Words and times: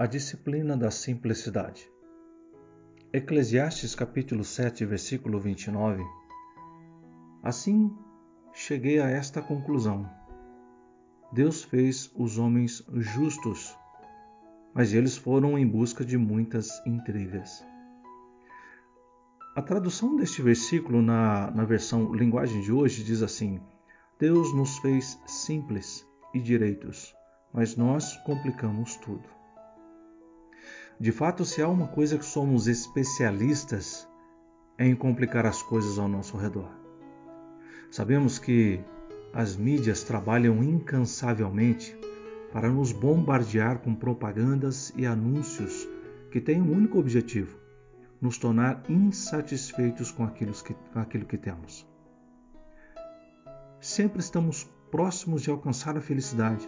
A 0.00 0.06
disciplina 0.06 0.78
da 0.78 0.90
simplicidade. 0.90 1.86
Eclesiastes 3.12 3.94
capítulo 3.94 4.42
7, 4.42 4.86
versículo 4.86 5.38
29. 5.38 6.02
Assim 7.42 7.94
cheguei 8.54 8.98
a 8.98 9.10
esta 9.10 9.42
conclusão. 9.42 10.08
Deus 11.30 11.62
fez 11.62 12.10
os 12.16 12.38
homens 12.38 12.82
justos, 12.94 13.76
mas 14.72 14.94
eles 14.94 15.18
foram 15.18 15.58
em 15.58 15.68
busca 15.68 16.02
de 16.02 16.16
muitas 16.16 16.80
intrigas. 16.86 17.62
A 19.54 19.60
tradução 19.60 20.16
deste 20.16 20.40
versículo 20.40 21.02
na, 21.02 21.50
na 21.50 21.66
versão 21.66 22.10
linguagem 22.14 22.62
de 22.62 22.72
hoje 22.72 23.04
diz 23.04 23.20
assim: 23.20 23.60
Deus 24.18 24.54
nos 24.54 24.78
fez 24.78 25.20
simples 25.26 26.08
e 26.32 26.40
direitos, 26.40 27.14
mas 27.52 27.76
nós 27.76 28.16
complicamos 28.24 28.96
tudo. 28.96 29.39
De 31.00 31.10
fato, 31.12 31.46
se 31.46 31.62
há 31.62 31.66
uma 31.66 31.88
coisa 31.88 32.18
que 32.18 32.24
somos 32.26 32.66
especialistas 32.66 34.06
é 34.76 34.86
em 34.86 34.94
complicar 34.94 35.46
as 35.46 35.62
coisas 35.62 35.98
ao 35.98 36.06
nosso 36.06 36.36
redor. 36.36 36.68
Sabemos 37.90 38.38
que 38.38 38.84
as 39.32 39.56
mídias 39.56 40.02
trabalham 40.02 40.62
incansavelmente 40.62 41.98
para 42.52 42.68
nos 42.68 42.92
bombardear 42.92 43.78
com 43.78 43.94
propagandas 43.94 44.92
e 44.94 45.06
anúncios 45.06 45.88
que 46.30 46.38
têm 46.38 46.60
um 46.60 46.70
único 46.70 46.98
objetivo: 46.98 47.58
nos 48.20 48.36
tornar 48.36 48.82
insatisfeitos 48.86 50.10
com 50.10 50.24
aquilo 50.24 50.52
que, 50.52 50.74
com 50.74 50.98
aquilo 50.98 51.24
que 51.24 51.38
temos. 51.38 51.88
Sempre 53.80 54.20
estamos 54.20 54.64
próximos 54.90 55.40
de 55.40 55.50
alcançar 55.50 55.96
a 55.96 56.02
felicidade, 56.02 56.66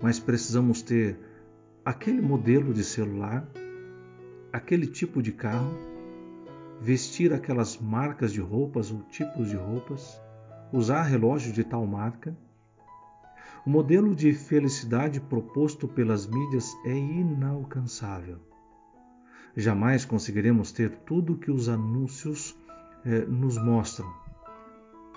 mas 0.00 0.18
precisamos 0.18 0.80
ter 0.80 1.29
aquele 1.84 2.20
modelo 2.20 2.72
de 2.74 2.84
celular, 2.84 3.48
aquele 4.52 4.86
tipo 4.86 5.22
de 5.22 5.32
carro, 5.32 5.74
vestir 6.80 7.32
aquelas 7.32 7.78
marcas 7.78 8.32
de 8.32 8.40
roupas 8.40 8.90
ou 8.90 9.02
tipos 9.04 9.48
de 9.48 9.56
roupas, 9.56 10.20
usar 10.72 11.02
relógio 11.02 11.52
de 11.52 11.64
tal 11.64 11.86
marca. 11.86 12.36
O 13.66 13.70
modelo 13.70 14.14
de 14.14 14.32
felicidade 14.32 15.20
proposto 15.20 15.86
pelas 15.86 16.26
mídias 16.26 16.74
é 16.84 16.96
inalcançável. 16.96 18.38
Jamais 19.56 20.04
conseguiremos 20.04 20.72
ter 20.72 20.90
tudo 21.04 21.36
que 21.36 21.50
os 21.50 21.68
anúncios 21.68 22.56
eh, 23.04 23.26
nos 23.26 23.58
mostram. 23.58 24.10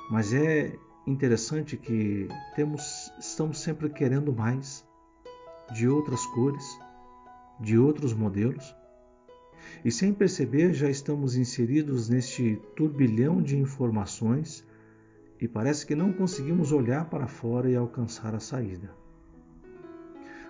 Mas 0.10 0.34
é 0.34 0.76
interessante 1.08 1.78
que 1.78 2.28
temos, 2.56 3.14
estamos 3.20 3.60
sempre 3.60 3.90
querendo 3.90 4.34
mais 4.34 4.86
de 5.72 5.88
outras 5.88 6.26
cores, 6.28 6.80
de 7.60 7.78
outros 7.78 8.14
modelos. 8.14 8.76
E 9.84 9.92
sem 9.92 10.14
perceber, 10.14 10.74
já 10.74 10.90
estamos 10.90 11.36
inseridos 11.36 12.10
neste 12.10 12.62
turbilhão 12.76 13.42
de 13.42 13.58
informações 13.58 14.66
e 15.40 15.48
parece 15.48 15.86
que 15.86 15.96
não 15.96 16.12
conseguimos 16.12 16.72
olhar 16.72 17.10
para 17.10 17.28
fora 17.28 17.70
e 17.70 17.76
alcançar 17.76 18.36
a 18.36 18.40
saída. 18.40 18.94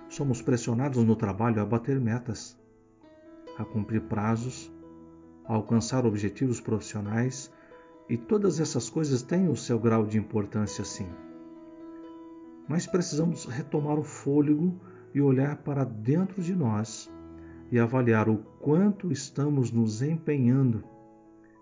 Somos 0.09 0.41
pressionados 0.41 1.03
no 1.03 1.15
trabalho 1.15 1.61
a 1.61 1.65
bater 1.65 1.99
metas, 1.99 2.57
a 3.57 3.65
cumprir 3.65 4.01
prazos, 4.01 4.71
a 5.45 5.53
alcançar 5.53 6.05
objetivos 6.05 6.59
profissionais 6.59 7.51
e 8.09 8.17
todas 8.17 8.59
essas 8.59 8.89
coisas 8.89 9.21
têm 9.21 9.49
o 9.49 9.55
seu 9.55 9.79
grau 9.79 10.05
de 10.05 10.17
importância 10.17 10.83
sim. 10.83 11.09
Mas 12.67 12.85
precisamos 12.85 13.45
retomar 13.45 13.97
o 13.97 14.03
fôlego 14.03 14.79
e 15.13 15.21
olhar 15.21 15.57
para 15.57 15.83
dentro 15.83 16.41
de 16.41 16.55
nós 16.55 17.11
e 17.71 17.79
avaliar 17.79 18.29
o 18.29 18.37
quanto 18.59 19.11
estamos 19.11 19.71
nos 19.71 20.01
empenhando 20.01 20.83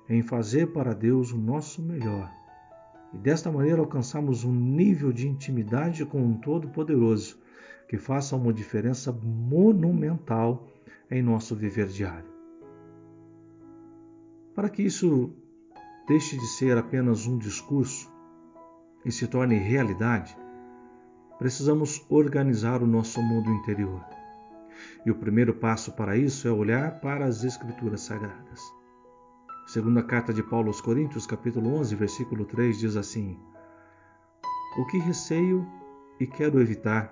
em 0.09 0.21
fazer 0.21 0.67
para 0.67 0.93
Deus 0.93 1.31
o 1.31 1.37
nosso 1.37 1.81
melhor. 1.81 2.31
E 3.13 3.17
desta 3.17 3.51
maneira 3.51 3.79
alcançamos 3.79 4.43
um 4.43 4.53
nível 4.53 5.11
de 5.11 5.27
intimidade 5.27 6.05
com 6.05 6.21
um 6.21 6.37
Todo-Poderoso 6.37 7.39
que 7.87 7.97
faça 7.97 8.35
uma 8.35 8.53
diferença 8.53 9.11
monumental 9.11 10.67
em 11.09 11.21
nosso 11.21 11.55
viver 11.55 11.87
diário. 11.87 12.31
Para 14.55 14.69
que 14.69 14.81
isso 14.81 15.33
deixe 16.07 16.37
de 16.37 16.47
ser 16.47 16.77
apenas 16.77 17.27
um 17.27 17.37
discurso 17.37 18.09
e 19.05 19.11
se 19.11 19.27
torne 19.27 19.55
realidade, 19.55 20.37
precisamos 21.41 22.05
organizar 22.07 22.83
o 22.83 22.85
nosso 22.85 23.19
mundo 23.19 23.49
interior. 23.49 24.05
E 25.03 25.09
o 25.09 25.15
primeiro 25.15 25.55
passo 25.55 25.91
para 25.93 26.15
isso 26.15 26.47
é 26.47 26.51
olhar 26.51 26.99
para 26.99 27.25
as 27.25 27.43
Escrituras 27.43 28.01
Sagradas. 28.01 28.61
Segunda 29.65 30.03
carta 30.03 30.31
de 30.31 30.43
Paulo 30.43 30.67
aos 30.67 30.79
Coríntios, 30.79 31.25
capítulo 31.25 31.73
11, 31.79 31.95
versículo 31.95 32.45
3 32.45 32.77
diz 32.77 32.95
assim: 32.95 33.39
O 34.77 34.85
que 34.85 34.99
receio 34.99 35.67
e 36.19 36.27
quero 36.27 36.61
evitar 36.61 37.11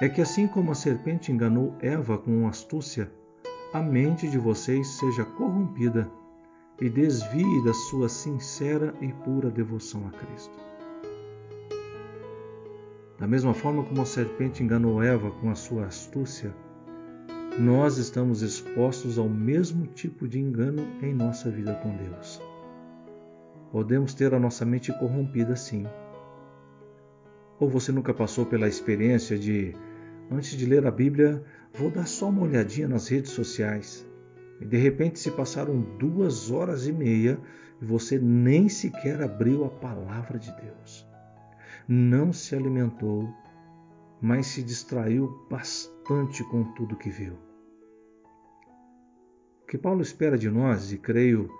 é 0.00 0.08
que 0.08 0.20
assim 0.20 0.46
como 0.46 0.70
a 0.70 0.76
serpente 0.76 1.32
enganou 1.32 1.74
Eva 1.80 2.16
com 2.16 2.46
astúcia, 2.46 3.12
a 3.72 3.82
mente 3.82 4.28
de 4.28 4.38
vocês 4.38 4.86
seja 4.86 5.24
corrompida 5.24 6.08
e 6.80 6.88
desvie 6.88 7.64
da 7.64 7.74
sua 7.74 8.08
sincera 8.08 8.94
e 9.00 9.12
pura 9.12 9.50
devoção 9.50 10.06
a 10.06 10.12
Cristo. 10.12 10.75
Da 13.18 13.26
mesma 13.26 13.54
forma 13.54 13.82
como 13.82 14.02
a 14.02 14.04
serpente 14.04 14.62
enganou 14.62 15.02
Eva 15.02 15.30
com 15.30 15.48
a 15.48 15.54
sua 15.54 15.86
astúcia, 15.86 16.54
nós 17.58 17.96
estamos 17.96 18.42
expostos 18.42 19.16
ao 19.16 19.26
mesmo 19.26 19.86
tipo 19.86 20.28
de 20.28 20.38
engano 20.38 20.86
em 21.02 21.14
nossa 21.14 21.50
vida 21.50 21.72
com 21.76 21.96
Deus. 21.96 22.42
Podemos 23.72 24.12
ter 24.12 24.34
a 24.34 24.38
nossa 24.38 24.66
mente 24.66 24.92
corrompida 24.98 25.56
sim. 25.56 25.86
Ou 27.58 27.70
você 27.70 27.90
nunca 27.90 28.12
passou 28.12 28.44
pela 28.44 28.68
experiência 28.68 29.38
de, 29.38 29.74
antes 30.30 30.50
de 30.50 30.66
ler 30.66 30.86
a 30.86 30.90
Bíblia, 30.90 31.42
vou 31.72 31.90
dar 31.90 32.06
só 32.06 32.28
uma 32.28 32.42
olhadinha 32.42 32.86
nas 32.86 33.08
redes 33.08 33.30
sociais. 33.30 34.06
E 34.60 34.66
de 34.66 34.76
repente 34.76 35.18
se 35.18 35.30
passaram 35.30 35.80
duas 35.98 36.50
horas 36.50 36.86
e 36.86 36.92
meia 36.92 37.38
e 37.80 37.84
você 37.86 38.18
nem 38.18 38.68
sequer 38.68 39.22
abriu 39.22 39.64
a 39.64 39.70
palavra 39.70 40.38
de 40.38 40.54
Deus 40.60 41.05
não 41.88 42.32
se 42.32 42.54
alimentou, 42.54 43.32
mas 44.20 44.46
se 44.48 44.62
distraiu 44.62 45.46
bastante 45.48 46.42
com 46.44 46.64
tudo 46.72 46.96
que 46.96 47.10
viu. 47.10 47.34
O 49.62 49.66
que 49.66 49.78
Paulo 49.78 50.02
espera 50.02 50.38
de 50.38 50.50
nós, 50.50 50.92
e 50.92 50.98
creio 50.98 51.50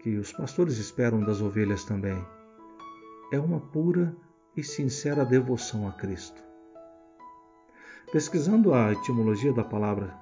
que 0.00 0.16
os 0.16 0.32
pastores 0.32 0.78
esperam 0.78 1.20
das 1.20 1.40
ovelhas 1.40 1.84
também, 1.84 2.24
é 3.32 3.38
uma 3.38 3.60
pura 3.60 4.16
e 4.56 4.62
sincera 4.62 5.24
devoção 5.24 5.86
a 5.86 5.92
Cristo. 5.92 6.42
Pesquisando 8.10 8.72
a 8.72 8.92
etimologia 8.92 9.52
da 9.52 9.62
palavra 9.62 10.18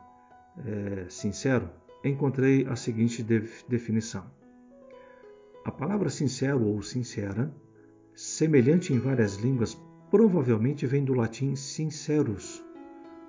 é, 0.64 1.06
sincero, 1.08 1.70
encontrei 2.04 2.66
a 2.66 2.74
seguinte 2.74 3.22
definição: 3.68 4.24
a 5.64 5.70
palavra 5.70 6.10
sincero 6.10 6.66
ou 6.66 6.82
sincera 6.82 7.54
semelhante 8.16 8.94
em 8.94 8.98
várias 8.98 9.36
línguas, 9.36 9.78
provavelmente 10.10 10.86
vem 10.86 11.04
do 11.04 11.12
latim 11.12 11.54
sincerus, 11.54 12.64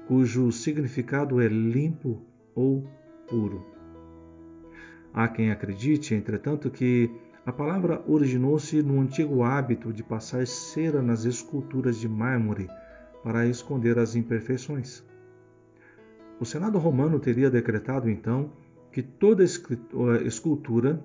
cujo 0.08 0.50
significado 0.50 1.42
é 1.42 1.48
limpo 1.50 2.22
ou 2.56 2.88
puro. 3.28 3.66
Há 5.14 5.28
quem 5.28 5.52
acredite, 5.52 6.16
entretanto, 6.16 6.70
que 6.70 7.12
a 7.46 7.52
palavra 7.52 8.02
originou-se 8.08 8.81
no 8.81 9.02
antigo 9.02 9.44
hábito 9.44 9.92
de 9.92 10.03
passar 10.03 10.48
cera 10.48 11.02
nas 11.02 11.25
esculturas 11.25 11.98
de 11.98 12.08
mármore 12.08 12.69
para 13.24 13.46
esconder 13.46 14.00
as 14.00 14.16
imperfeições. 14.16 15.04
O 16.40 16.45
Senado 16.45 16.78
romano 16.78 17.19
teria 17.19 17.50
decretado 17.50 18.10
então 18.10 18.51
que 18.92 19.01
toda 19.01 19.44
escultura 19.44 21.04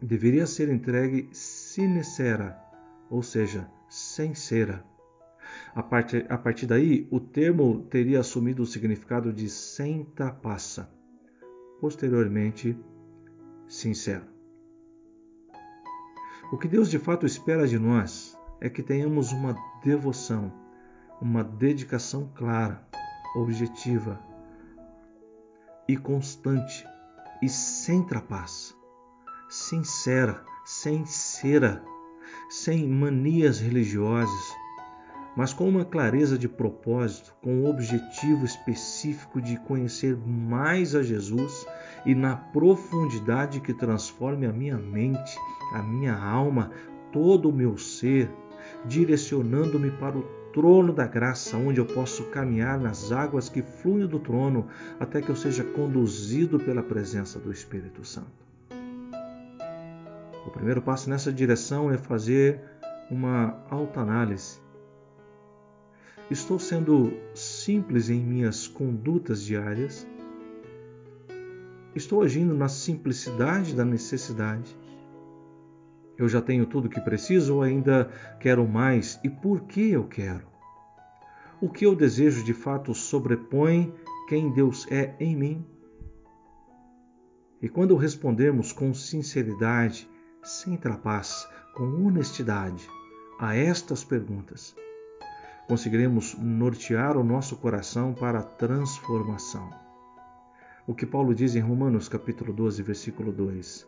deveria 0.00 0.46
ser 0.46 0.68
entregue 0.68 1.28
sine 1.32 2.02
cera, 2.02 2.58
ou 3.12 3.22
seja, 3.22 3.70
sem 3.90 4.34
cera. 4.34 4.82
A 5.74 5.82
partir, 5.82 6.24
a 6.30 6.38
partir 6.38 6.64
daí, 6.64 7.06
o 7.10 7.20
termo 7.20 7.82
teria 7.90 8.20
assumido 8.20 8.62
o 8.62 8.66
significado 8.66 9.30
de 9.30 9.50
sem 9.50 10.02
trapaça, 10.02 10.90
posteriormente, 11.78 12.74
sincero. 13.68 14.24
O 16.50 16.56
que 16.56 16.66
Deus 16.66 16.90
de 16.90 16.98
fato 16.98 17.26
espera 17.26 17.68
de 17.68 17.78
nós 17.78 18.34
é 18.62 18.70
que 18.70 18.82
tenhamos 18.82 19.30
uma 19.30 19.54
devoção, 19.84 20.50
uma 21.20 21.44
dedicação 21.44 22.32
clara, 22.34 22.82
objetiva 23.36 24.18
e 25.86 25.98
constante 25.98 26.82
e 27.42 27.48
sem 27.48 28.02
trapaça, 28.06 28.74
sincera, 29.50 30.42
sem 30.64 31.04
cera 31.04 31.84
sem 32.52 32.86
manias 32.86 33.60
religiosas, 33.60 34.54
mas 35.34 35.54
com 35.54 35.66
uma 35.66 35.86
clareza 35.86 36.36
de 36.36 36.46
propósito, 36.46 37.34
com 37.40 37.62
o 37.62 37.66
objetivo 37.66 38.44
específico 38.44 39.40
de 39.40 39.56
conhecer 39.60 40.14
mais 40.18 40.94
a 40.94 41.02
Jesus 41.02 41.66
e 42.04 42.14
na 42.14 42.36
profundidade 42.36 43.58
que 43.58 43.72
transforme 43.72 44.44
a 44.44 44.52
minha 44.52 44.76
mente, 44.76 45.34
a 45.72 45.82
minha 45.82 46.14
alma, 46.14 46.70
todo 47.10 47.48
o 47.48 47.54
meu 47.54 47.78
ser, 47.78 48.30
direcionando-me 48.84 49.90
para 49.90 50.18
o 50.18 50.22
trono 50.52 50.92
da 50.92 51.06
graça, 51.06 51.56
onde 51.56 51.80
eu 51.80 51.86
posso 51.86 52.24
caminhar 52.24 52.78
nas 52.78 53.10
águas 53.10 53.48
que 53.48 53.62
fluem 53.62 54.06
do 54.06 54.20
trono 54.20 54.68
até 55.00 55.22
que 55.22 55.30
eu 55.30 55.36
seja 55.36 55.64
conduzido 55.64 56.60
pela 56.60 56.82
presença 56.82 57.38
do 57.38 57.50
Espírito 57.50 58.04
Santo. 58.04 58.51
O 60.46 60.50
primeiro 60.50 60.82
passo 60.82 61.08
nessa 61.08 61.32
direção 61.32 61.90
é 61.90 61.96
fazer 61.96 62.60
uma 63.10 63.62
autoanálise 63.70 64.62
Estou 66.32 66.58
sendo 66.58 67.12
simples 67.34 68.08
em 68.08 68.18
minhas 68.18 68.66
condutas 68.66 69.42
diárias? 69.42 70.08
Estou 71.94 72.22
agindo 72.22 72.54
na 72.54 72.68
simplicidade 72.68 73.74
da 73.74 73.84
necessidade? 73.84 74.74
Eu 76.16 76.26
já 76.30 76.40
tenho 76.40 76.64
tudo 76.64 76.86
o 76.86 76.88
que 76.88 77.02
preciso 77.02 77.56
ou 77.56 77.62
ainda 77.62 78.10
quero 78.40 78.66
mais? 78.66 79.20
E 79.22 79.28
por 79.28 79.64
que 79.64 79.90
eu 79.90 80.04
quero? 80.04 80.46
O 81.60 81.68
que 81.68 81.84
eu 81.84 81.94
desejo 81.94 82.42
de 82.44 82.54
fato 82.54 82.94
sobrepõe 82.94 83.92
quem 84.26 84.50
Deus 84.50 84.90
é 84.90 85.14
em 85.20 85.36
mim? 85.36 85.66
E 87.60 87.68
quando 87.68 87.94
respondemos 87.94 88.72
com 88.72 88.94
sinceridade, 88.94 90.08
sem 90.42 90.76
trapaça, 90.76 91.48
com 91.72 91.84
honestidade 92.04 92.88
a 93.38 93.54
estas 93.54 94.02
perguntas, 94.02 94.74
conseguiremos 95.68 96.34
nortear 96.36 97.16
o 97.16 97.22
nosso 97.22 97.56
coração 97.56 98.12
para 98.12 98.40
a 98.40 98.42
transformação. 98.42 99.70
O 100.86 100.94
que 100.94 101.06
Paulo 101.06 101.32
diz 101.32 101.54
em 101.54 101.60
Romanos 101.60 102.08
capítulo 102.08 102.52
12, 102.52 102.82
versículo 102.82 103.32
2: 103.32 103.86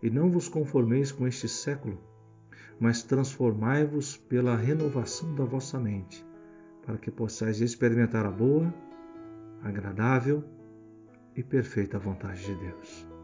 E 0.00 0.08
não 0.08 0.30
vos 0.30 0.48
conformeis 0.48 1.10
com 1.10 1.26
este 1.26 1.48
século, 1.48 1.98
mas 2.78 3.02
transformai-vos 3.02 4.16
pela 4.16 4.56
renovação 4.56 5.34
da 5.34 5.44
vossa 5.44 5.80
mente, 5.80 6.24
para 6.86 6.96
que 6.96 7.10
possais 7.10 7.60
experimentar 7.60 8.24
a 8.24 8.30
boa, 8.30 8.72
agradável 9.64 10.44
e 11.34 11.42
perfeita 11.42 11.98
vontade 11.98 12.46
de 12.46 12.54
Deus. 12.54 13.17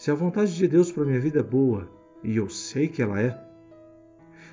Se 0.00 0.10
a 0.10 0.14
vontade 0.14 0.56
de 0.56 0.66
Deus 0.66 0.90
para 0.90 1.04
minha 1.04 1.20
vida 1.20 1.40
é 1.40 1.42
boa, 1.42 1.86
e 2.24 2.34
eu 2.34 2.48
sei 2.48 2.88
que 2.88 3.02
ela 3.02 3.20
é, 3.20 3.38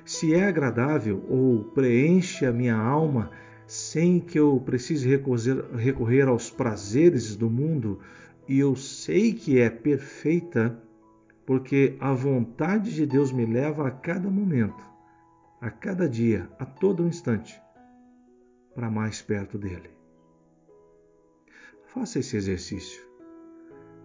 se 0.04 0.34
é 0.34 0.44
agradável 0.44 1.24
ou 1.26 1.64
preenche 1.64 2.44
a 2.44 2.52
minha 2.52 2.76
alma 2.76 3.30
sem 3.66 4.20
que 4.20 4.38
eu 4.38 4.60
precise 4.60 5.08
recorrer 5.08 6.28
aos 6.28 6.50
prazeres 6.50 7.34
do 7.34 7.48
mundo, 7.48 7.98
e 8.46 8.58
eu 8.58 8.76
sei 8.76 9.32
que 9.32 9.58
é 9.58 9.70
perfeita, 9.70 10.78
porque 11.46 11.96
a 11.98 12.12
vontade 12.12 12.94
de 12.94 13.06
Deus 13.06 13.32
me 13.32 13.46
leva 13.46 13.88
a 13.88 13.90
cada 13.90 14.28
momento, 14.28 14.84
a 15.62 15.70
cada 15.70 16.06
dia, 16.06 16.46
a 16.58 16.66
todo 16.66 17.06
instante, 17.06 17.58
para 18.74 18.90
mais 18.90 19.22
perto 19.22 19.56
dele. 19.56 19.88
Faça 21.94 22.18
esse 22.18 22.36
exercício. 22.36 23.07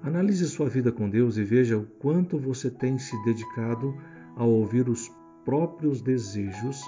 Analise 0.04 0.46
sua 0.48 0.68
vida 0.68 0.92
com 0.92 1.10
Deus 1.10 1.38
e 1.38 1.46
veja 1.46 1.78
o 1.78 1.86
quanto 1.86 2.38
você 2.38 2.70
tem 2.70 3.00
se 3.00 3.16
dedicado 3.24 3.98
a 4.36 4.44
ouvir 4.44 4.90
os 4.90 5.10
próprios 5.46 6.02
desejos 6.02 6.82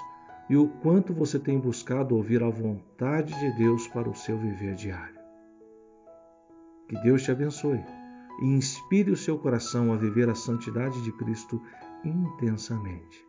e 0.50 0.56
o 0.56 0.68
quanto 0.68 1.14
você 1.14 1.38
tem 1.38 1.58
buscado 1.58 2.14
ouvir 2.14 2.42
a 2.42 2.50
vontade 2.50 3.32
de 3.40 3.56
Deus 3.56 3.88
para 3.88 4.08
o 4.08 4.14
seu 4.14 4.38
viver 4.38 4.74
diário. 4.74 5.18
Que 6.88 7.00
Deus 7.00 7.22
te 7.22 7.30
abençoe 7.30 7.82
e 8.42 8.44
inspire 8.44 9.10
o 9.10 9.16
seu 9.16 9.38
coração 9.38 9.94
a 9.94 9.96
viver 9.96 10.28
a 10.28 10.34
santidade 10.34 11.02
de 11.02 11.10
Cristo 11.12 11.60
intensamente. 12.04 13.24